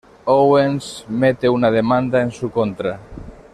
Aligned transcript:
Owens 0.25 1.05
mete 1.07 1.47
una 1.47 1.69
demanda 1.69 2.23
en 2.23 2.31
su 2.31 2.49
contra. 2.49 2.99